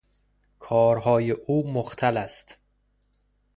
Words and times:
کارهای 0.59 1.31
او 1.31 1.71
مختل 1.73 2.17
است. 2.17 2.59